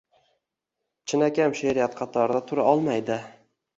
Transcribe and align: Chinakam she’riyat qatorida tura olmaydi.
Chinakam 1.11 1.53
she’riyat 1.59 1.99
qatorida 2.03 2.43
tura 2.49 2.67
olmaydi. 2.71 3.19